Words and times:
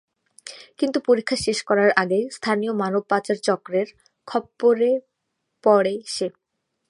কিন্তু 0.79 0.97
পরীক্ষা 1.07 1.37
শেষ 1.37 1.59
করার 1.63 1.89
আগেই 1.93 2.25
স্থানীয় 2.29 2.73
মানব 2.73 3.03
পাচার 3.09 3.37
চক্রের 3.43 3.87
খপ্পরে 4.27 4.91
পরে 5.63 5.93
সে। 6.07 6.27